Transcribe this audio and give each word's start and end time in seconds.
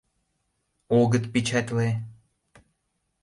—Огыт 0.99 1.23
печатле... 1.33 1.87